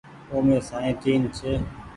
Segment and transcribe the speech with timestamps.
[0.31, 1.51] اومي سائين تين ڇي۔